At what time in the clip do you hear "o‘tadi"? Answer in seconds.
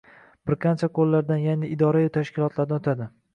2.81-3.11